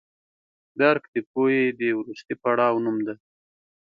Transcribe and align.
درک 0.79 1.03
د 1.13 1.15
پوهې 1.31 1.63
د 1.79 1.81
وروستي 1.99 2.33
پړاو 2.41 2.83
نوم 2.85 2.97
دی. 3.07 3.15